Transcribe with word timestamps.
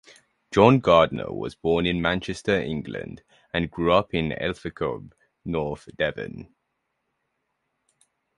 John 0.51 0.79
Gardner 0.79 1.31
was 1.31 1.53
born 1.53 1.85
in 1.85 2.01
Manchester, 2.01 2.59
England 2.59 3.21
and 3.53 3.69
grew 3.69 3.93
up 3.93 4.15
in 4.15 4.31
Ilfracombe, 4.31 5.11
North 5.45 5.87
Devon. 5.95 6.55